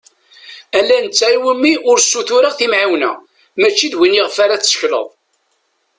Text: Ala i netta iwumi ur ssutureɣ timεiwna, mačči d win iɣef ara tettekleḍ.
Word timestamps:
Ala 0.77 0.93
i 0.97 1.01
netta 1.03 1.27
iwumi 1.35 1.73
ur 1.89 1.97
ssutureɣ 2.01 2.53
timεiwna, 2.55 3.11
mačči 3.59 3.87
d 3.91 3.93
win 3.99 4.17
iɣef 4.19 4.35
ara 4.43 4.61
tettekleḍ. 4.61 5.07